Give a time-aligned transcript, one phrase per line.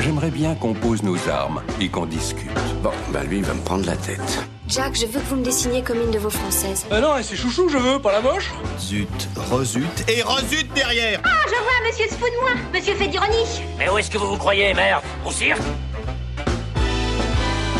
[0.00, 2.50] J'aimerais bien qu'on pose nos armes et qu'on discute.
[2.82, 4.44] Bon, bah lui, il va me prendre la tête.
[4.68, 6.86] Jack, je veux que vous me dessiniez comme une de vos françaises.
[6.90, 11.44] Ah non, c'est chouchou je veux, pas la moche Zut, rezut et rezut derrière Ah,
[11.46, 12.50] je vois, monsieur se fout de moi.
[12.72, 13.62] Monsieur fait d'ironie.
[13.78, 15.02] Mais où est-ce que vous vous croyez, merde?
[15.26, 15.60] Au cirque?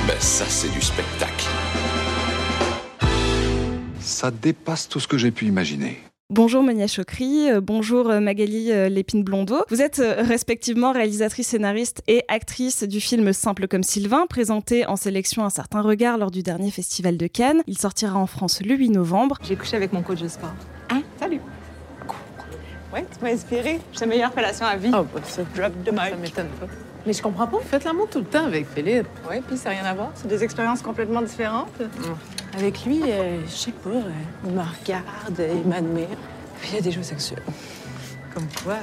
[0.07, 1.47] Ben ça, c'est du spectacle.
[4.01, 6.03] Ça dépasse tout ce que j'ai pu imaginer.
[6.31, 9.63] Bonjour Monia Chokri, euh, bonjour euh, Magali euh, Lépine-Blondeau.
[9.69, 15.45] Vous êtes respectivement réalisatrice, scénariste et actrice du film Simple comme Sylvain, présenté en sélection
[15.45, 17.63] Un certain regard lors du dernier festival de Cannes.
[17.67, 19.37] Il sortira en France le 8 novembre.
[19.43, 20.55] J'ai couché avec mon coach de sport.
[20.89, 21.03] Hein?
[21.21, 21.41] Salut.
[22.91, 23.81] Ouais, tu m'as inspiré.
[23.93, 24.93] J'ai la meilleure relation à vie.
[24.95, 26.01] Oh, bah ça, Drop de mic.
[26.09, 26.67] ça m'étonne pas.
[27.05, 29.07] Mais je comprends pas, vous faites l'amour tout le temps avec Philippe.
[29.29, 30.11] Ouais, puis ça n'a rien à voir.
[30.15, 31.69] C'est des expériences complètement différentes.
[32.57, 34.11] Avec lui, euh, je sais pas, euh,
[34.45, 36.07] il me regarde, euh, il m'admire.
[36.61, 37.43] Puis il y a des jeux sexuels.
[38.33, 38.77] Comme quoi?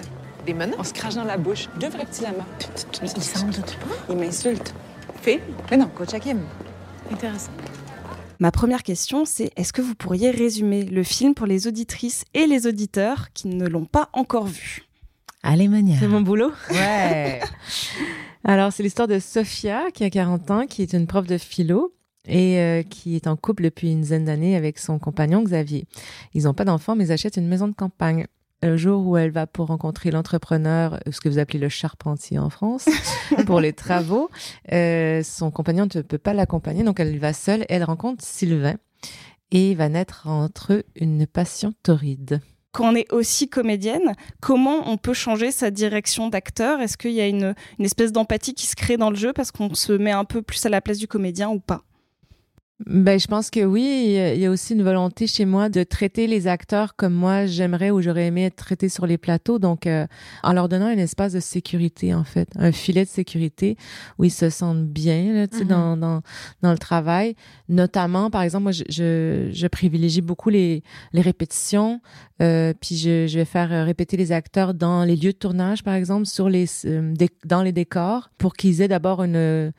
[0.46, 0.76] Des menaces?
[0.78, 1.70] On se crache dans la bouche.
[1.80, 2.46] Deux vrais petits lamas.
[3.02, 3.96] Il s'en doute pas.
[4.10, 4.74] Il m'insulte.
[5.22, 5.40] Phil?
[5.70, 6.42] Mais non, coach Hakim.
[7.12, 7.52] Intéressant.
[8.40, 12.48] Ma première question, c'est est-ce que vous pourriez résumer le film pour les auditrices et
[12.48, 14.84] les auditeurs qui ne l'ont pas encore vu?
[15.44, 15.96] Allez, Mania.
[16.00, 17.40] C'est mon boulot Ouais.
[18.44, 21.94] Alors, c'est l'histoire de Sophia, qui a 40 ans, qui est une prof de philo
[22.28, 25.86] et euh, qui est en couple depuis une dizaine d'années avec son compagnon Xavier.
[26.34, 28.28] Ils n'ont pas d'enfants, mais achètent une maison de campagne.
[28.64, 32.52] Le jour où elle va pour rencontrer l'entrepreneur, ce que vous appelez le charpentier en
[32.52, 32.88] France,
[33.48, 34.30] pour les travaux,
[34.72, 37.66] euh, son compagnon ne peut pas l'accompagner, donc elle va seule.
[37.70, 38.76] Elle rencontre Sylvain
[39.50, 42.40] et il va naître entre eux une passion torride.
[42.72, 46.80] Quand on est aussi comédienne, comment on peut changer sa direction d'acteur?
[46.82, 49.74] Est-ce qu'il y a une espèce d'empathie qui se crée dans le jeu parce qu'on
[49.74, 51.84] se met un peu plus à la place du comédien ou pas?
[52.88, 54.16] Ben, je pense que oui.
[54.36, 57.92] Il y a- aussi une volonté chez moi de traiter les acteurs comme moi j'aimerais
[57.92, 59.60] ou j'aurais aimé être traité sur les plateaux.
[59.60, 60.08] Donc, euh,
[60.44, 63.78] en leur donnant un espace de sécurité, en fait, un filet de sécurité
[64.18, 65.68] où ils se sentent bien, là, Mhm.
[65.68, 66.22] dans, dans,
[66.62, 67.36] dans le travail.
[67.70, 70.82] Notamment, par exemple, moi, je, je, je privilégie beaucoup les,
[71.14, 72.02] les répétitions.
[72.42, 75.84] Euh, puis je, je vais faire euh, répéter les acteurs dans les lieux de tournage,
[75.84, 77.14] par exemple, sur les, euh,
[77.46, 79.72] dans les décors, pour qu'ils aient d'abord une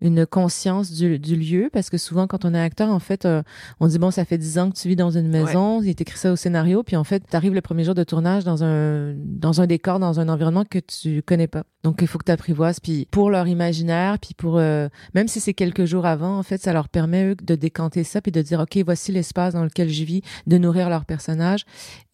[0.00, 3.42] une conscience du, du lieu parce que souvent quand on est acteur en fait euh,
[3.80, 6.00] on dit bon ça fait dix ans que tu vis dans une maison il est
[6.00, 8.62] écrit ça au scénario puis en fait tu arrives le premier jour de tournage dans
[8.62, 11.64] un dans un décor dans un environnement que tu connais pas.
[11.82, 15.40] Donc il faut que tu apprivoises puis pour leur imaginaire puis pour euh, même si
[15.40, 18.42] c'est quelques jours avant en fait ça leur permet eux de décanter ça puis de
[18.42, 21.64] dire ok voici l'espace dans lequel je vis de nourrir leur personnage.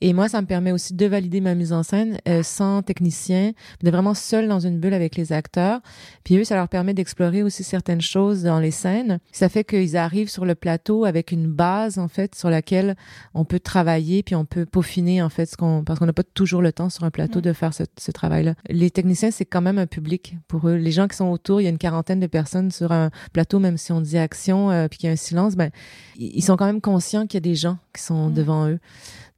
[0.01, 3.53] Et moi ça me permet aussi de valider ma mise en scène euh, sans technicien
[3.83, 5.81] de vraiment seul dans une bulle avec les acteurs.
[6.25, 9.19] Puis eux, ça leur permet d'explorer aussi certaines choses dans les scènes.
[9.33, 12.97] Ça fait qu'ils arrivent sur le plateau avec une base, en fait, sur laquelle
[13.33, 16.23] on peut travailler, puis on peut peaufiner, en fait, ce qu'on, parce qu'on n'a pas
[16.23, 18.55] toujours le temps sur un plateau de faire ce, ce travail-là.
[18.69, 20.75] Les techniciens, c'est quand même un public pour eux.
[20.75, 23.59] Les gens qui sont autour, il y a une quarantaine de personnes sur un plateau,
[23.59, 25.71] même si on dit action, euh, puis qu'il y a un silence, ben,
[26.19, 28.81] ils ils sont quand même conscients qu'il y a des gens qui sont devant eux.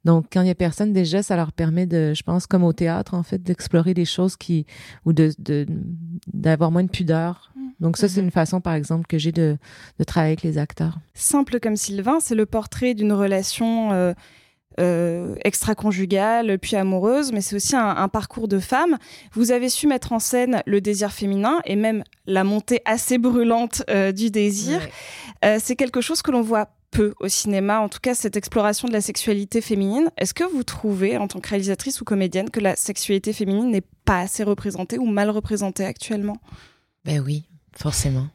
[0.05, 2.73] Donc, quand il y a personne, déjà, ça leur permet de, je pense, comme au
[2.73, 4.67] théâtre, en fait, d'explorer des choses qui,
[5.03, 5.65] ou de, de,
[6.31, 7.51] d'avoir moins de pudeur.
[7.79, 9.57] Donc, ça, c'est une façon, par exemple, que j'ai de,
[9.97, 10.99] de travailler avec les acteurs.
[11.15, 14.13] Simple comme Sylvain, c'est le portrait d'une relation euh,
[14.79, 18.97] euh, extra-conjugale, puis amoureuse, mais c'est aussi un, un parcours de femme.
[19.33, 23.81] Vous avez su mettre en scène le désir féminin et même la montée assez brûlante
[23.89, 24.79] euh, du désir.
[25.59, 28.93] C'est quelque chose que l'on voit peu au cinéma, en tout cas cette exploration de
[28.93, 30.09] la sexualité féminine.
[30.17, 33.83] Est-ce que vous trouvez, en tant que réalisatrice ou comédienne, que la sexualité féminine n'est
[34.05, 36.37] pas assez représentée ou mal représentée actuellement?
[37.03, 37.43] Ben oui,
[37.75, 38.27] forcément.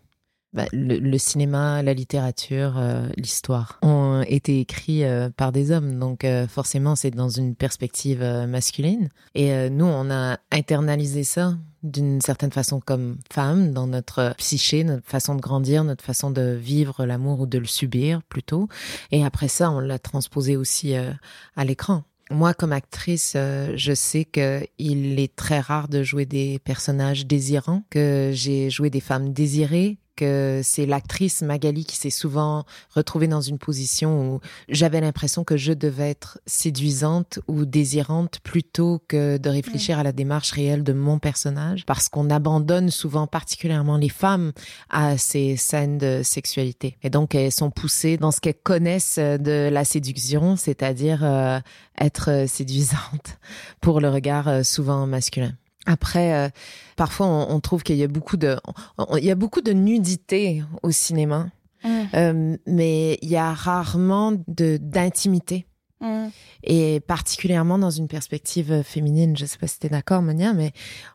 [0.53, 5.97] Bah, le, le cinéma, la littérature, euh, l'histoire ont été écrits euh, par des hommes,
[6.01, 9.11] donc euh, forcément c'est dans une perspective euh, masculine.
[9.37, 14.83] Et euh, nous, on a internalisé ça d'une certaine façon comme femme dans notre psyché,
[14.83, 18.69] notre façon de grandir, notre façon de vivre l'amour ou de le subir plutôt.
[19.13, 21.13] Et après ça, on l'a transposé aussi euh,
[21.55, 22.03] à l'écran.
[22.33, 27.27] Moi, comme actrice, euh, je sais que il est très rare de jouer des personnages
[27.27, 33.27] désirants, que j'ai joué des femmes désirées, que c'est l'actrice Magali qui s'est souvent retrouvée
[33.27, 39.39] dans une position où j'avais l'impression que je devais être séduisante ou désirante plutôt que
[39.39, 44.11] de réfléchir à la démarche réelle de mon personnage, parce qu'on abandonne souvent particulièrement les
[44.11, 44.53] femmes
[44.91, 46.99] à ces scènes de sexualité.
[47.03, 51.61] Et donc elles sont poussées dans ce qu'elles connaissent de la séduction, c'est-à-dire euh,
[51.99, 53.39] être séduisante
[53.81, 55.53] pour le regard euh, souvent masculin.
[55.87, 56.49] Après, euh,
[56.97, 58.57] parfois, on, on trouve qu'il y a beaucoup de,
[58.99, 61.49] on- il y a beaucoup de nudité au cinéma,
[61.83, 61.89] Mm.
[62.15, 65.65] Euh, mais il y a rarement de d'intimité.
[66.03, 66.27] Mm.
[66.63, 70.73] Et particulièrement dans une perspective féminine, je sais pas si tu es d'accord, Monia, mais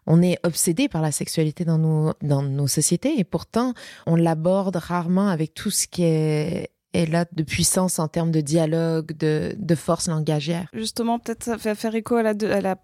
[0.08, 3.76] on est obsédé par la sexualité dans nos, dans nos sociétés et pourtant,
[4.08, 9.16] on l'aborde rarement avec tout ce qui est, là de puissance en termes de dialogue,
[9.18, 10.68] de, de force langagière.
[10.74, 12.76] Justement, peut-être faire écho à la, de- à la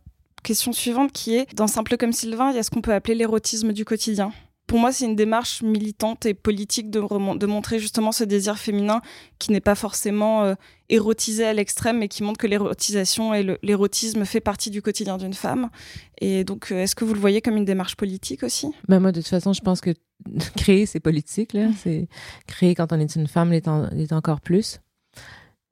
[0.43, 3.15] question suivante qui est, dans Simple comme Sylvain, il y a ce qu'on peut appeler
[3.15, 4.31] l'érotisme du quotidien.
[4.67, 6.99] Pour moi, c'est une démarche militante et politique de,
[7.45, 9.01] montrer justement ce désir féminin
[9.37, 10.53] qui n'est pas forcément euh,
[10.87, 15.33] érotisé à l'extrême, mais qui montre que l'érotisation et l'érotisme fait partie du quotidien d'une
[15.33, 15.69] femme.
[16.21, 18.67] Et donc, euh, est-ce que vous le voyez comme une démarche politique aussi?
[18.87, 19.93] Ben moi, de toute façon, je pense que
[20.55, 21.51] créer, c'est politique.
[21.51, 21.67] Là.
[21.77, 22.07] C'est
[22.47, 24.79] créer quand on est une femme, l'est, en- l'est encore plus.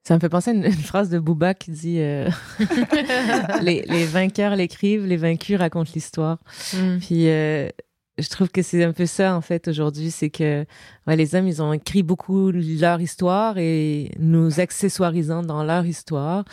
[0.09, 2.27] Ça me fait penser à une, une phrase de Booba qui dit euh,
[3.61, 6.39] les, les vainqueurs l'écrivent, les vaincus racontent l'histoire.
[6.73, 6.97] Mm.
[6.97, 7.69] Puis euh,
[8.17, 10.65] je trouve que c'est un peu ça en fait aujourd'hui, c'est que
[11.05, 16.43] ouais, les hommes ils ont écrit beaucoup leur histoire et nous accessoirisant dans leur histoire.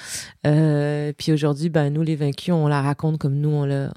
[0.46, 3.90] Euh, puis aujourd'hui, ben nous les vaincus, on la raconte comme nous on l'a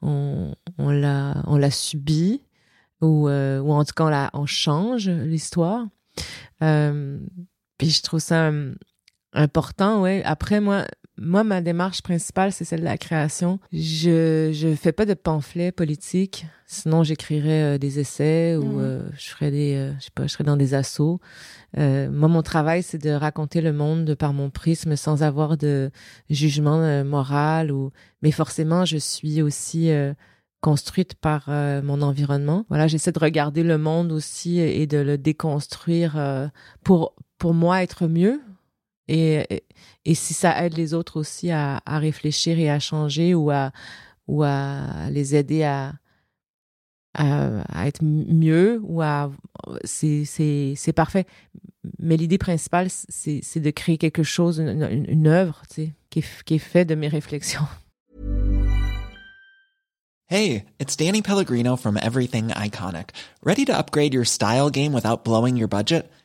[0.00, 2.40] on, on l'a on l'a subi
[3.02, 5.84] ou ou en tout cas on la on change l'histoire.
[6.62, 7.18] Euh,
[7.76, 8.50] puis je trouve ça
[9.34, 10.22] important, ouais.
[10.24, 10.84] Après moi
[11.16, 13.60] moi, ma démarche principale, c'est celle de la création.
[13.72, 16.46] Je je fais pas de pamphlets politiques.
[16.66, 18.80] Sinon, j'écrirais euh, des essais ou Mhm.
[18.80, 20.74] euh, je ferais des, euh, je sais pas, je serais dans des.
[20.74, 25.56] Euh, moi, mon travail, c'est de raconter le monde de par mon prisme sans avoir
[25.56, 25.90] de
[26.30, 27.90] jugement moral ou.
[28.22, 30.14] Mais forcément, je suis aussi euh,
[30.60, 32.64] construite par euh, mon environnement.
[32.70, 36.48] Voilà, j'essaie de regarder le monde aussi et de le déconstruire euh,
[36.82, 38.40] pour pour moi être mieux.
[39.08, 39.64] Et,
[40.04, 43.70] et, si ça aide les autres aussi à, à réfléchir et à changer ou à,
[44.28, 45.92] ou à les aider à,
[47.14, 49.30] à, être mieux ou à
[49.84, 51.26] c'est parfait
[51.98, 56.84] mais l'idée principale c'est de créer quelque chose une, œuvre qui est, qui est fait
[56.84, 57.66] de mes réflexions
[60.26, 63.10] Hey, it's Danny Pellegrino from Everything Iconic.
[63.42, 66.10] Ready to upgrade your style game without blowing your budget?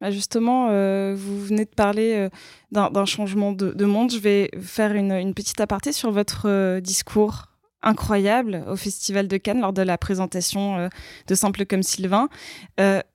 [0.00, 2.28] Bah, justement, euh, vous venez de parler euh,
[2.70, 4.12] d'un changement de, de monde.
[4.12, 7.46] Je vais faire une, une petite aparté sur votre euh, discours
[7.82, 10.88] incroyable au Festival de Cannes lors de la présentation
[11.28, 12.28] de Simple comme Sylvain.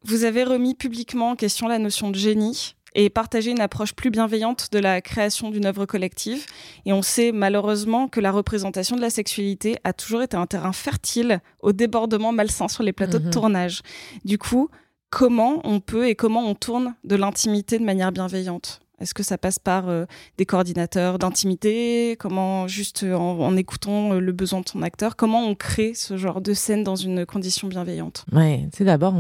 [0.06, 4.12] Vous avez remis publiquement en question la notion de génie et partagé une approche plus
[4.12, 6.46] bienveillante de la création d'une œuvre collective.
[6.86, 10.72] Et on sait malheureusement que la représentation de la sexualité a toujours été un terrain
[10.74, 13.26] fertile au débordement malsain sur les plateaux Mhm.
[13.26, 13.82] de tournage.
[14.24, 14.70] Du coup,
[15.12, 18.82] comment on peut et comment on tourne de l'intimité de manière bienveillante.
[19.00, 20.06] Est-ce que ça passe par euh,
[20.38, 22.16] des coordinateurs d'intimité?
[22.20, 26.18] Comment, juste euh, en, écoutant euh, le besoin de son acteur, comment on crée ce
[26.18, 28.26] genre de scène dans une condition bienveillante?
[28.32, 29.16] Ouais, tu sais, d'abord,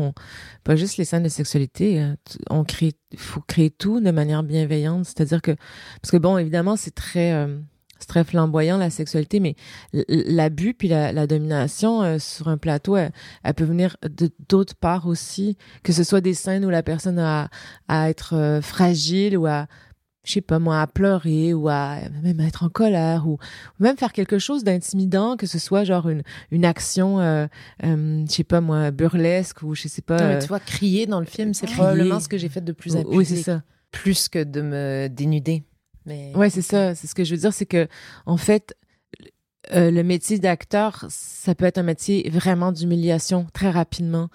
[0.63, 2.13] pas juste les scènes de sexualité,
[2.51, 5.05] on crée, faut créer tout de manière bienveillante.
[5.05, 5.55] C'est-à-dire que,
[6.01, 7.48] parce que bon, évidemment, c'est très,
[8.01, 9.55] c'est très flamboyant la sexualité, mais
[10.10, 13.12] l'abus puis la, la domination euh, sur un plateau, elle,
[13.43, 17.20] elle peut venir de d'autres parts aussi, que ce soit des scènes où la personne
[17.20, 17.50] a
[17.88, 19.67] à être euh, fragile ou à
[20.24, 23.38] je sais pas moi, à pleurer ou à même être en colère ou,
[23.79, 27.48] même faire quelque chose d'intimidant, que ce soit genre une, une action, euh,
[27.84, 30.17] euh, je sais pas moi, burlesque ou je sais pas.
[30.17, 32.72] Non, mais tu vois, crier dans le film, c'est probablement ce que j'ai fait de
[32.72, 33.17] plus en plus.
[33.17, 33.63] Oui, c'est ça.
[33.91, 35.63] Plus que de me dénuder.
[36.05, 36.31] Mais...
[36.36, 36.96] Ouais, c'est ça.
[36.96, 37.88] C'est ce que je veux dire, c'est que
[38.25, 38.75] en fait,
[39.74, 44.29] euh, le métier d'acteur, ça peut être un métier vraiment d'humiliation très rapidement.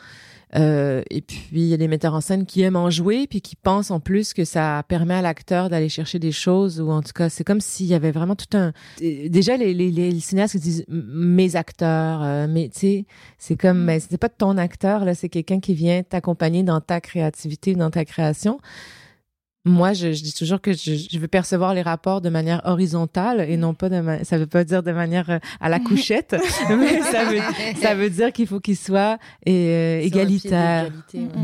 [0.54, 3.40] Euh, et puis, il y a des metteurs en scène qui aiment en jouer, puis
[3.40, 7.02] qui pensent en plus que ça permet à l'acteur d'aller chercher des choses, ou en
[7.02, 8.72] tout cas, c'est comme s'il y avait vraiment tout un...
[9.00, 13.06] Déjà, les, les, les cinéastes qui disent «mes acteurs euh, mais tu sais,
[13.38, 17.00] c'est comme, mais c'est pas ton acteur, là, c'est quelqu'un qui vient t'accompagner dans ta
[17.00, 18.58] créativité, dans ta création.
[19.66, 23.40] Moi, je, je, dis toujours que je, je, veux percevoir les rapports de manière horizontale
[23.40, 24.22] et non pas de ma...
[24.22, 26.36] ça veut pas dire de manière euh, à la couchette,
[26.68, 27.40] mais ça veut,
[27.80, 29.18] ça veut dire qu'il faut qu'il soit
[29.48, 30.92] euh, égalitaire.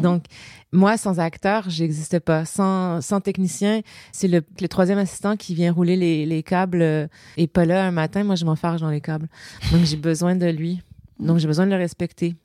[0.00, 0.26] Donc,
[0.71, 2.45] moi, sans acteur, j'existe pas.
[2.45, 3.81] Sans, sans technicien,
[4.12, 7.85] c'est le, le troisième assistant qui vient rouler les, les câbles euh, et pas là
[7.85, 8.23] un matin.
[8.23, 9.29] Moi, je m'enfarge dans les câbles.
[9.73, 10.81] Donc, j'ai besoin de lui.
[11.19, 12.37] Donc, j'ai besoin de le respecter.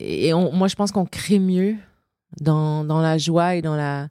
[0.00, 1.76] Et on, moi, je pense qu'on crée mieux
[2.40, 4.08] dans, dans la joie et dans la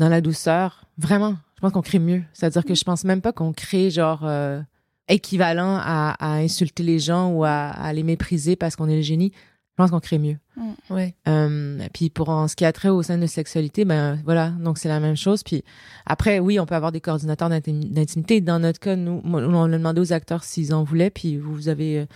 [0.00, 0.86] dans la douceur.
[0.98, 2.22] Vraiment, je pense qu'on crée mieux.
[2.32, 4.60] C'est-à-dire que je pense même pas qu'on crée genre euh,
[5.08, 9.02] équivalent à, à, insulter les gens ou à, à les mépriser parce qu'on est le
[9.02, 9.30] génie.
[9.34, 10.36] Je pense qu'on crée mieux.
[10.56, 10.94] Mm.
[10.94, 11.14] Ouais.
[11.28, 14.78] Euh, puis pour en ce qui a trait au sein de sexualité, ben voilà, donc
[14.78, 15.42] c'est la même chose.
[15.42, 15.64] Puis
[16.06, 18.40] après, oui, on peut avoir des coordinateurs d'intimité.
[18.40, 22.00] Dans notre cas, nous, on a demandé aux acteurs s'ils en voulaient, puis vous avez
[22.00, 22.06] euh,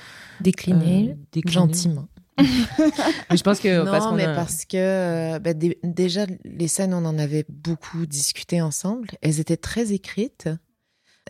[0.41, 2.07] décliné, euh, décliné, gentiment.
[3.31, 7.19] mais je pense que non, parce mais parce que ben, déjà les scènes, on en
[7.19, 9.09] avait beaucoup discuté ensemble.
[9.23, 10.49] Elles étaient très écrites.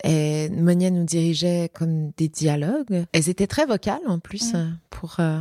[0.02, 3.04] Et Monia nous dirigeait comme des dialogues.
[3.12, 4.78] Elles étaient très vocales en plus mm.
[4.90, 5.16] pour.
[5.20, 5.40] Euh...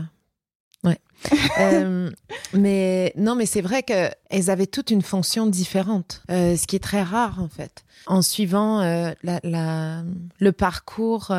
[0.83, 0.99] Ouais.
[1.59, 2.11] euh,
[2.53, 6.75] mais non, mais c'est vrai que elles avaient toutes une fonction différente, euh, ce qui
[6.75, 7.85] est très rare en fait.
[8.05, 10.03] En suivant euh, la, la,
[10.39, 11.31] le parcours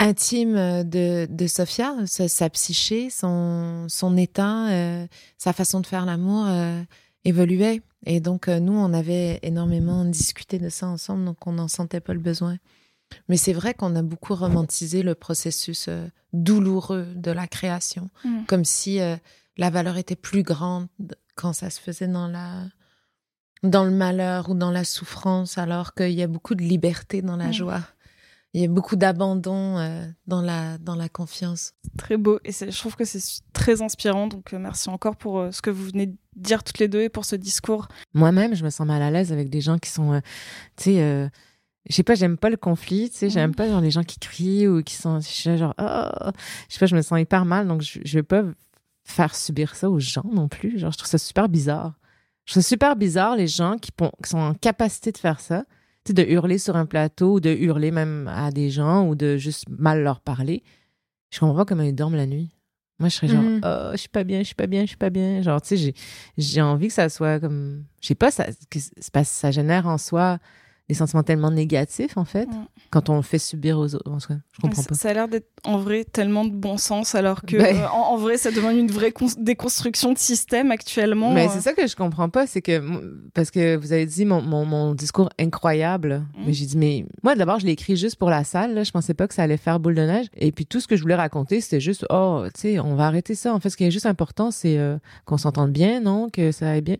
[0.00, 5.06] intime de, de Sophia, sa, sa, psyché, son, son état, euh,
[5.38, 6.82] sa façon de faire l'amour euh,
[7.24, 7.82] évoluait.
[8.06, 12.00] Et donc, euh, nous, on avait énormément discuté de ça ensemble, donc on n'en sentait
[12.00, 12.58] pas le besoin.
[13.28, 15.88] Mais c'est vrai qu'on a beaucoup romantisé le processus
[16.32, 18.44] douloureux de la création, mm.
[18.46, 18.98] comme si
[19.56, 20.88] la valeur était plus grande
[21.36, 22.64] quand ça se faisait dans la
[23.62, 27.36] dans le malheur ou dans la souffrance, alors qu'il y a beaucoup de liberté dans
[27.36, 27.52] la mm.
[27.52, 27.82] joie
[28.54, 31.74] il y a beaucoup d'abandon euh, dans la dans la confiance.
[31.98, 34.28] Très beau et je trouve que c'est très inspirant.
[34.28, 37.02] Donc euh, merci encore pour euh, ce que vous venez de dire toutes les deux
[37.02, 37.88] et pour ce discours.
[38.14, 40.20] Moi-même, je me sens mal à l'aise avec des gens qui sont,
[40.76, 41.30] tu sais.
[41.88, 43.54] je sais pas, j'aime pas le conflit, tu sais, j'aime mm.
[43.56, 46.30] pas genre les gens qui crient ou qui sont genre oh,
[46.68, 48.44] je sais pas, je me sens hyper mal donc je, je vais pas
[49.04, 51.94] faire subir ça aux gens non plus, genre je trouve ça super bizarre.
[52.46, 55.64] Je trouve ça super bizarre les gens qui, qui sont en capacité de faire ça
[56.12, 59.64] de hurler sur un plateau, ou de hurler même à des gens, ou de juste
[59.68, 60.62] mal leur parler.
[61.30, 62.50] Je comprends pas comment ils dorment la nuit.
[63.00, 63.60] Moi, je serais genre, mm.
[63.64, 65.42] oh, je suis pas bien, je suis pas bien, je suis pas bien.
[65.42, 65.94] Genre, tu sais,
[66.38, 68.78] j'ai envie que ça soit comme, je sais pas, ça, que,
[69.24, 70.38] ça génère en soi
[70.88, 72.66] des sentiments tellement négatifs, en fait, mm.
[72.90, 74.28] quand on le fait subir aux autres.
[74.52, 74.94] Je comprends pas.
[74.94, 77.76] Ça a l'air d'être, en vrai, tellement de bon sens, alors que, ben.
[77.76, 81.32] euh, en, vrai, ça demande une vraie déconstruction de système actuellement.
[81.32, 82.82] Mais c'est ça que je comprends pas, c'est que,
[83.32, 86.42] parce que vous avez dit mon, mon, mon discours incroyable, mm.
[86.46, 88.84] mais j'ai dit, mais moi, d'abord, je l'ai écrit juste pour la salle, là.
[88.84, 90.26] je pensais pas que ça allait faire boule de neige.
[90.36, 93.06] Et puis, tout ce que je voulais raconter, c'était juste, oh, tu sais, on va
[93.06, 93.54] arrêter ça.
[93.54, 96.70] En fait, ce qui est juste important, c'est euh, qu'on s'entende bien, non, que ça
[96.70, 96.96] aille bien.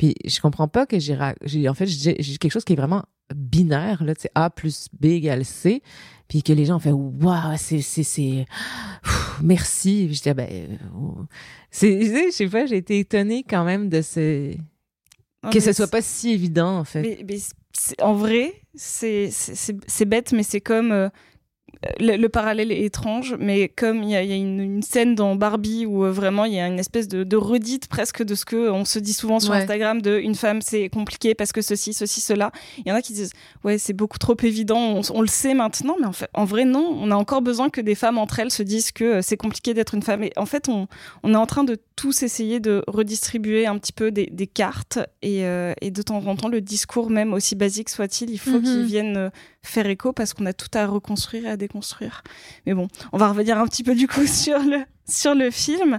[0.00, 3.04] Puis, je comprends pas que j'ai, en fait, j'ai quelque chose qui est vraiment
[3.34, 5.82] binaire, là, tu sais, A plus B égale C,
[6.26, 8.46] puis que les gens ont fait waouh, c'est c'est c'est
[9.42, 10.04] merci.
[10.04, 10.78] Je disais ben
[11.70, 14.56] c'est je sais pas, j'ai été étonnée quand même de ce
[15.52, 17.22] que ce soit pas si évident en fait.
[17.28, 17.38] Mais,
[18.00, 21.10] en vrai, c'est c'est bête, mais c'est comme euh,
[21.98, 26.10] le, parallèle est étrange, mais comme il y a, une, scène dans Barbie où euh,
[26.10, 29.14] vraiment il y a une espèce de, redite presque de ce que on se dit
[29.14, 32.52] souvent sur Instagram de une femme c'est compliqué parce que ceci, ceci, cela.
[32.78, 33.32] Il y en a qui disent
[33.64, 36.98] ouais c'est beaucoup trop évident, on, le sait maintenant, mais en, fait, en vrai non,
[37.00, 39.72] on a encore besoin que des femmes entre elles se disent que euh, c'est compliqué
[39.72, 40.22] d'être une femme.
[40.22, 40.86] Et en fait on,
[41.22, 45.44] on est en train de tous essayer de redistribuer un petit peu des, cartes et,
[45.44, 48.62] euh, et, de temps en temps le discours même aussi basique soit-il, il faut mhm.
[48.62, 49.30] qu'il vienne
[49.62, 51.69] faire écho parce qu'on a tout à reconstruire et à déconstruire.
[52.66, 55.98] Mais bon, on va revenir un petit peu du coup sur le, sur le film.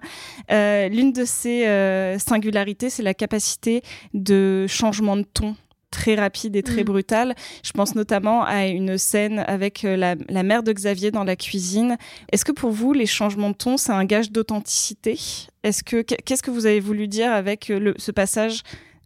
[0.52, 3.82] Euh, l'une de ses euh, singularités, c'est la capacité
[4.14, 5.56] de changement de ton
[5.90, 6.86] très rapide et très mm.
[6.86, 7.36] brutale.
[7.64, 11.36] Je pense notamment à une scène avec euh, la, la, mère de Xavier dans la
[11.36, 11.98] cuisine.
[12.32, 15.20] Est-ce que pour vous, les changements de ton, c'est un gage d'authenticité?
[15.64, 18.64] Est-ce que qu'est-ce que vous avez voulu dire avec le, ce passage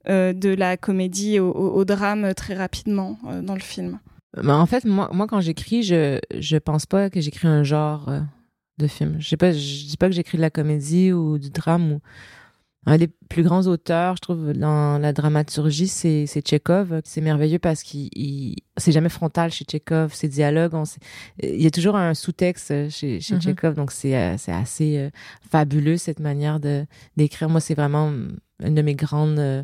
[0.07, 3.99] de la comédie au, au, drame très rapidement dans le film?
[4.35, 8.09] Ben, en fait, moi, moi quand j'écris, je je pense pas que j'écris un genre
[8.77, 9.17] de film.
[9.19, 12.01] Je sais pas, je dis pas que j'écris de la comédie ou du drame ou
[12.87, 17.01] un des plus grands auteurs, je trouve, dans la dramaturgie, c'est, c'est Tchekhov.
[17.03, 20.73] C'est merveilleux parce qu'il, c'est jamais frontal chez Tchekhov, ses dialogues.
[21.41, 23.41] il y a toujours un sous-texte chez, chez mm-hmm.
[23.41, 25.09] Tchekhov, donc c'est, euh, c'est assez euh,
[25.49, 26.85] fabuleux cette manière de
[27.17, 27.49] d'écrire.
[27.49, 28.13] Moi, c'est vraiment
[28.63, 29.63] une de mes grandes euh,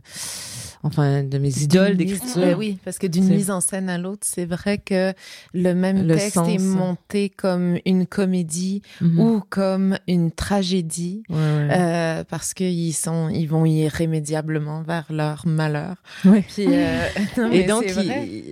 [0.83, 2.57] enfin de mes idoles d'écriture.
[2.57, 5.13] oui, parce que d'une mise en scène à l'autre, c'est vrai que
[5.53, 9.19] le même texte est monté comme une comédie mhm.
[9.19, 15.95] ou comme une tragédie, euh, parce qu'ils sont, ils vont irrémédiablement vers leur malheur.
[16.23, 17.07] Puis, euh,
[17.51, 17.85] et donc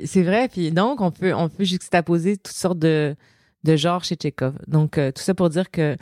[0.06, 0.48] c'est vrai.
[0.50, 3.16] Puis donc on peut on peut juxtaposer toutes sortes de
[3.64, 4.54] de genre chez Tchekhov.
[4.68, 5.98] Donc euh, tout ça pour dire que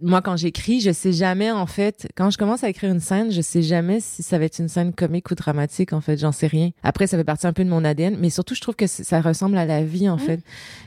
[0.00, 3.32] moi quand j'écris, je sais jamais en fait quand je commence à écrire une scène,
[3.32, 6.32] je sais jamais si ça va être une scène comique ou dramatique en fait, j'en
[6.32, 6.70] sais rien.
[6.82, 9.20] Après ça fait partie un peu de mon ADN, mais surtout je trouve que ça
[9.20, 10.20] ressemble à la vie en mmh.
[10.20, 10.40] fait.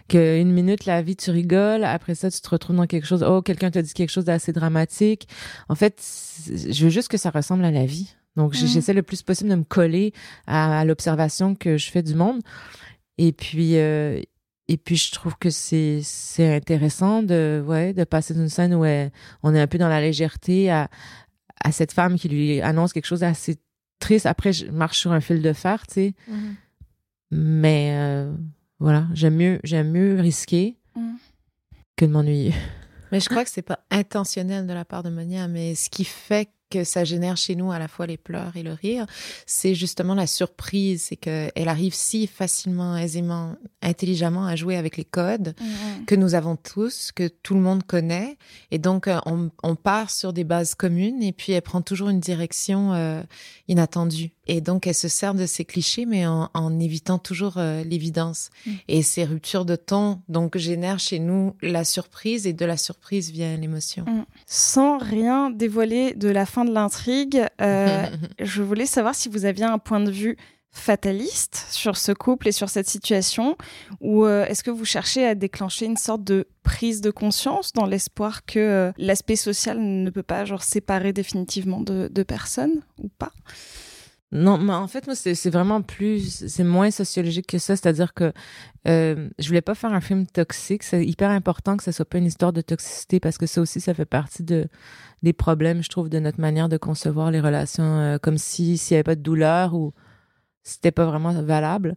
[0.08, 3.24] Que une minute la vie tu rigoles, après ça tu te retrouves dans quelque chose,
[3.28, 5.28] oh quelqu'un t'a dit quelque chose d'assez dramatique.
[5.68, 6.02] En fait,
[6.48, 8.16] je veux juste que ça ressemble à la vie.
[8.36, 8.66] Donc mmh.
[8.66, 10.14] j'essaie le plus possible de me coller
[10.48, 12.42] à, l'observation que je fais du monde.
[13.20, 14.20] Et puis, euh,
[14.68, 18.86] et puis je trouve que c'est c'est intéressant de ouais de passer d'une scène où
[19.44, 20.90] on est un peu dans la légèreté à
[21.64, 23.58] à cette femme qui lui annonce quelque chose d'assez
[24.00, 24.26] triste.
[24.26, 26.14] Après je marche sur un fil de fer, tu sais.
[26.30, 26.54] Mm-hmm.
[27.32, 28.34] Mais euh,
[28.80, 31.16] voilà, j'aime mieux j'aime mieux risquer mm.
[31.98, 32.54] que de m'ennuyer.
[33.12, 36.04] Mais je crois que c'est pas intentionnel de la part de Monia, mais ce qui
[36.04, 39.06] fait que ça génère chez nous à la fois les pleurs et le rire,
[39.46, 45.06] c'est justement la surprise, c'est qu'elle arrive si facilement, aisément, intelligemment à jouer avec les
[45.06, 45.54] codes
[46.08, 48.38] que nous avons tous, que tout le monde connaît,
[48.72, 52.10] et donc euh, on, on, part sur des bases communes et puis elle prend toujours
[52.10, 53.22] une direction euh,
[53.68, 54.32] inattendue.
[54.46, 58.50] Et donc, elle se sert de ces clichés, mais en, en évitant toujours euh, l'évidence.
[58.66, 58.72] Mm.
[58.90, 63.32] Et ces ruptures de ton, donc, génèrent chez nous la surprise, et de la surprise
[63.32, 64.04] vient l'émotion.
[64.04, 64.26] Mm.
[64.46, 68.06] Sans rien dévoiler de la fin de l'intrigue, euh,
[68.40, 70.38] je voulais savoir si vous aviez un point de vue
[70.72, 73.58] fataliste sur ce couple et sur cette situation,
[74.02, 77.86] ou euh, est-ce que vous cherchez à déclencher une sorte de prise de conscience dans
[77.86, 83.34] l'espoir que l'aspect social ne peut pas genre séparer définitivement de, de personnes ou pas?
[84.36, 87.76] Non, mais en fait, moi, c'est vraiment plus, c'est moins sociologique que ça.
[87.76, 88.34] C'est-à-dire que
[88.88, 90.82] euh, je voulais pas faire un film toxique.
[90.82, 93.80] C'est hyper important que ça soit pas une histoire de toxicité parce que ça aussi,
[93.80, 94.68] ça fait partie de
[95.22, 98.96] des problèmes, je trouve, de notre manière de concevoir les relations, euh, comme si s'il
[98.96, 99.92] y avait pas de douleur ou
[100.64, 101.96] c'était pas vraiment valable.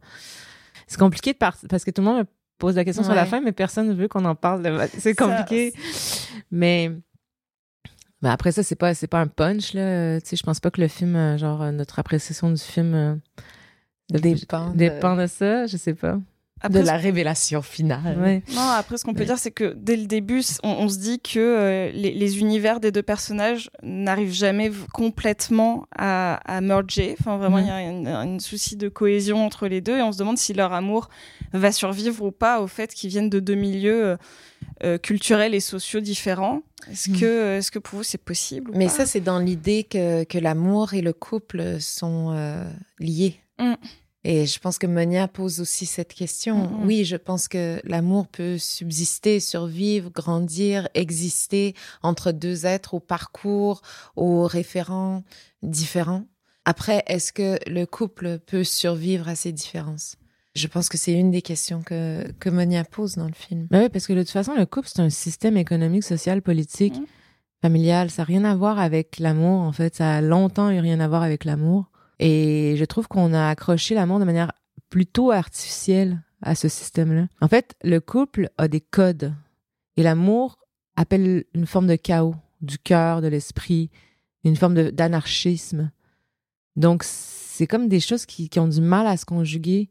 [0.88, 2.27] C'est compliqué de partir parce que tout le monde me
[2.59, 4.88] pose la question sur la fin, mais personne ne veut qu'on en parle.
[4.99, 5.72] C'est compliqué.
[6.51, 6.92] mais
[8.22, 10.20] mais après ça, c'est pas, c'est pas un punch, là.
[10.20, 12.94] Tu sais, je pense pas que le film, euh, genre, euh, notre appréciation du film
[12.94, 13.14] euh,
[14.11, 15.26] dépend, dépend de...
[15.26, 16.18] ça, je sais pas.
[16.68, 18.42] De la révélation finale.
[18.54, 21.90] Non, après, ce qu'on peut dire, c'est que dès le début, on, se dit que
[21.94, 27.16] les, univers des deux personnages n'arrivent jamais complètement à, à merger.
[27.20, 30.18] Enfin, vraiment, il y a un souci de cohésion entre les deux et on se
[30.18, 31.08] demande si leur amour
[31.52, 34.16] va survivre ou pas au fait qu'ils viennent de deux milieux
[34.84, 36.62] euh, culturels et sociaux différents.
[36.90, 37.16] Est-ce mm.
[37.18, 40.92] que, est que pour vous c'est possible Mais ça, c'est dans l'idée que, que l'amour
[40.92, 42.62] et le couple sont euh,
[42.98, 43.40] liés.
[43.58, 43.72] Mm.
[44.28, 46.66] Et je pense que Monia pose aussi cette question.
[46.66, 52.98] Mm, oui, je pense que l'amour peut subsister, survivre, grandir, exister entre deux êtres au
[52.98, 53.82] parcours,
[54.16, 55.22] aux référents
[55.62, 56.24] différents.
[56.64, 60.16] Après, est-ce que le couple peut survivre à ces différences?
[60.56, 63.68] Je pense que c'est une des questions que, que Monia pose dans le film.
[63.70, 66.98] Ben oui, parce que de toute façon, le couple, c'est un système économique, social, politique,
[66.98, 67.06] mmh.
[67.62, 68.10] familial.
[68.10, 69.94] Ça n'a rien à voir avec l'amour, en fait.
[69.94, 71.92] Ça a longtemps eu rien à voir avec l'amour.
[72.18, 74.52] Et je trouve qu'on a accroché l'amour de manière
[74.90, 77.29] plutôt artificielle à ce système-là.
[77.40, 79.35] En fait, le couple a des codes.
[79.96, 80.59] Et l'amour
[80.96, 83.90] appelle une forme de chaos, du cœur, de l'esprit,
[84.44, 85.90] une forme d'anarchisme.
[86.76, 89.90] Donc, c'est comme des choses qui, qui ont du mal à se conjuguer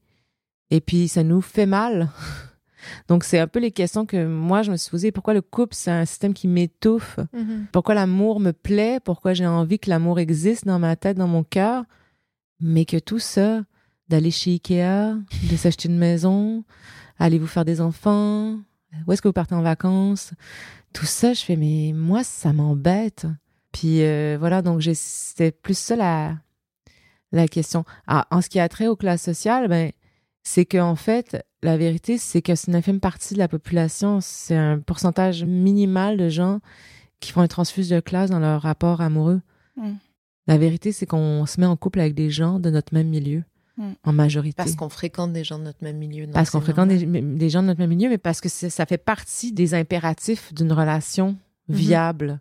[0.71, 2.09] et puis, ça nous fait mal.
[3.07, 5.11] Donc, c'est un peu les questions que moi, je me suis posées.
[5.11, 7.19] Pourquoi le couple, c'est un système qui m'étouffe?
[7.33, 7.67] Mm-hmm.
[7.71, 8.99] Pourquoi l'amour me plaît?
[9.03, 11.83] Pourquoi j'ai envie que l'amour existe dans ma tête, dans mon cœur?
[12.59, 13.63] Mais que tout ça,
[14.09, 15.15] d'aller chez Ikea,
[15.49, 16.63] de s'acheter une maison,
[17.19, 18.59] allez vous faire des enfants,
[19.05, 20.33] où est-ce que vous partez en vacances?
[20.93, 23.27] Tout ça, je fais, mais moi, ça m'embête.
[23.71, 26.37] Puis euh, voilà, donc c'était plus ça la,
[27.31, 27.83] la question.
[28.07, 29.91] Ah, en ce qui a trait aux classes sociales, ben,
[30.43, 34.19] c'est qu'en fait, la vérité, c'est que c'est une infime partie de la population.
[34.21, 36.59] C'est un pourcentage minimal de gens
[37.19, 39.41] qui font une transfuse de classe dans leur rapport amoureux.
[39.75, 39.93] Mm.
[40.47, 43.43] La vérité, c'est qu'on se met en couple avec des gens de notre même milieu,
[43.77, 43.83] Mm.
[44.05, 44.55] en majorité.
[44.55, 46.25] Parce qu'on fréquente des gens de notre même milieu.
[46.27, 48.97] donc Parce qu'on fréquente des, gens de notre même milieu, mais parce que ça fait
[48.97, 51.35] partie des impératifs d'une relation
[51.67, 51.75] Mhm.
[51.75, 52.39] viable.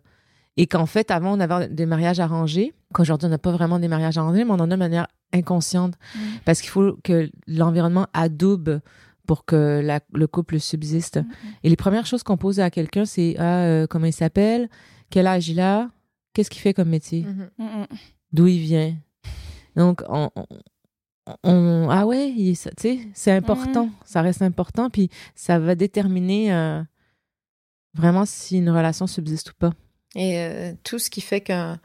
[0.55, 3.89] Et qu'en fait, avant, on avait des mariages arrangés, qu'aujourd'hui, on n'a pas vraiment des
[3.89, 5.95] mariages arrangés, mais on en a de manière inconsciente.
[6.15, 6.19] Mm.
[6.45, 8.79] Parce qu'il faut que l'environnement adoube
[9.27, 11.19] pour que la- le couple subsiste.
[11.63, 14.69] Et les premières choses qu'on pose à quelqu'un, c'est ah, euh, comment il s'appelle,
[15.09, 15.89] quel âge il a,
[16.35, 17.49] qu'est-ce qu'il fait comme métier, Mhm.
[17.57, 17.87] Mm, mm.
[18.33, 18.95] d'où il vient?
[19.75, 20.45] Donc, on, on-
[21.43, 26.83] on- ah ouais, tu sais, c'est important, ça reste important, puis ça va déterminer euh,
[27.93, 29.71] vraiment si une relation subsiste ou pas.
[30.15, 31.79] Et euh, tout ce qui fait qu'un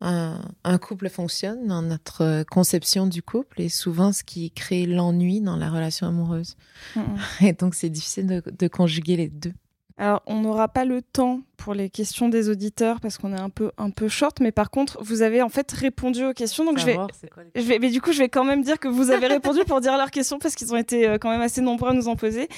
[0.00, 4.84] un, un couple fonctionne dans notre euh, conception du couple est souvent ce qui crée
[4.86, 6.56] l'ennui dans la relation amoureuse.
[7.40, 9.54] Et donc, c'est difficile de, de conjuguer les deux.
[9.96, 13.48] Alors, on n'aura pas le temps pour les questions des auditeurs parce qu'on est un
[13.48, 16.64] peu, un peu short, mais par contre, vous avez en fait répondu aux questions.
[16.64, 17.06] Donc, je vais, quoi
[17.54, 19.96] je mais du coup, je vais quand même dire que vous avez répondu pour dire
[19.96, 22.48] leurs questions parce qu'ils ont été euh, quand même assez nombreux à nous en poser.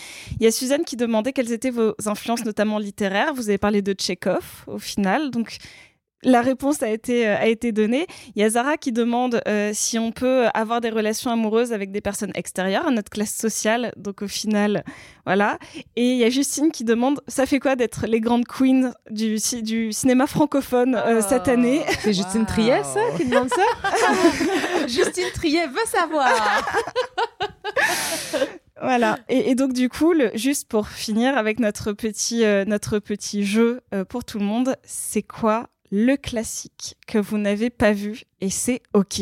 [0.41, 3.35] Il y a Suzanne qui demandait quelles étaient vos influences, notamment littéraires.
[3.35, 5.31] Vous avez parlé de Tchekhov au final.
[5.31, 5.59] Donc,
[6.27, 8.07] la réponse a été, euh, a été donnée.
[8.35, 11.91] Il y a Zara qui demande euh, si on peut avoir des relations amoureuses avec
[11.93, 13.93] des personnes extérieures à notre classe sociale.
[13.97, 14.85] Donc au final,
[15.25, 15.59] voilà.
[15.97, 19.39] Et il y a Justine qui demande ça fait quoi d'être les grandes queens du,
[19.39, 21.83] ci- du cinéma francophone euh, cette année?
[22.01, 23.63] C'est Justine Triet, ça, qui demande ça?
[24.89, 26.29] Justine Triet veut savoir.
[28.83, 29.19] Voilà.
[29.31, 33.45] Et, et donc du coup, le- juste pour finir avec notre petit, euh, notre petit
[33.47, 38.23] jeu euh, pour tout le monde, c'est quoi le classique que vous n'avez pas vu
[38.41, 39.21] et c'est ok.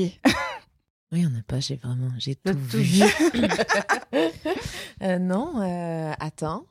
[1.13, 2.83] Oui, on n'a pas, j'ai vraiment, j'ai tout, tout vu.
[2.83, 3.05] vu.
[5.03, 6.67] Euh, non, euh, attends.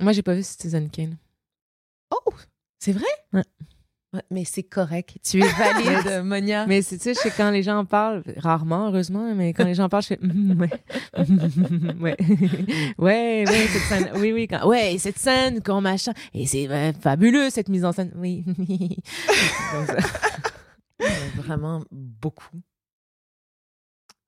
[0.00, 1.18] Moi, j'ai pas vu Citizen Kane.
[2.10, 2.32] Oh,
[2.78, 3.04] c'est vrai?
[3.32, 3.42] Ouais.
[4.12, 5.18] Ouais, mais c'est correct.
[5.24, 6.66] Tu es valide, Monia.
[6.66, 9.64] Mais c'est, tu sais, je sais quand les gens en parlent, rarement, heureusement, mais quand
[9.64, 10.70] les gens en parlent, je fais, Mhm, ouais.
[12.00, 12.16] ouais.
[12.98, 16.92] ouais, ouais, cette scène, oui, oui, quand, ouais, cette scène, quand machin, et c'est euh,
[16.92, 18.44] fabuleux, cette mise en scène, oui.
[18.58, 19.96] Donc, ça,
[21.36, 22.60] vraiment beaucoup.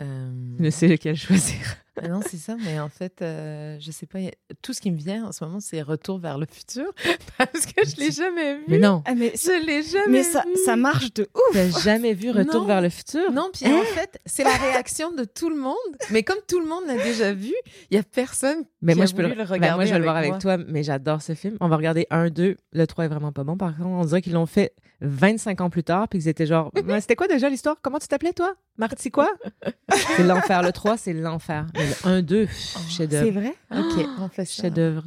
[0.03, 1.59] Euh, je sais lequel choisir.
[2.09, 4.19] Non, c'est ça, mais en fait, euh, je sais pas,
[4.63, 6.93] tout ce qui me vient en ce moment, c'est Retour vers le futur,
[7.39, 8.65] parce que je l'ai jamais vu.
[8.69, 9.03] Mais non.
[9.07, 10.57] Ah, mais Je l'ai jamais mais ça, vu.
[10.65, 11.53] ça marche de ouf.
[11.55, 12.67] T'as jamais vu Retour Non.
[12.67, 13.31] vers le futur?
[13.33, 15.75] Non, puis en fait, c'est la réaction de tout le monde.
[16.11, 17.55] Mais comme tout le monde l'a déjà vu,
[17.91, 19.75] il y a personne Mais qui moi, a je peux le, ben, regarder.
[19.77, 20.39] moi, je vais le voir avec moi.
[20.39, 21.57] toi, mais j'adore ce film.
[21.61, 22.57] On va regarder un, deux.
[22.73, 23.57] Le 3 est vraiment pas bon.
[23.57, 26.71] Par contre, on dirait qu'ils l'ont fait 25 ans plus tard, puis qu'ils étaient genre,
[26.85, 27.77] Mais c'était quoi déjà l'histoire?
[27.83, 28.55] Comment tu t'appelais, toi?
[28.79, 29.29] Marty quoi?
[30.17, 30.63] c'est l'enfer.
[30.63, 31.67] Le 3, c'est l'enfer.
[31.75, 32.47] Le 1, 2,
[32.89, 33.25] chef-d'œuvre.
[33.25, 33.55] C'est vrai?
[33.73, 34.45] Ok, on fait.
[34.45, 35.05] Chef-d'œuvre.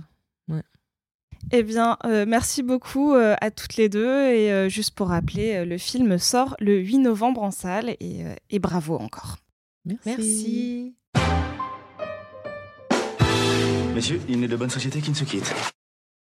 [1.52, 4.28] Eh bien, euh, merci beaucoup euh, à toutes les deux.
[4.28, 7.96] Et euh, juste pour rappeler, euh, le film sort le 8 novembre en salle.
[8.00, 9.38] Et, euh, et bravo encore.
[10.06, 10.96] Merci.
[13.96, 15.54] Messieurs, il n'est de bonne société qui ne se quitte.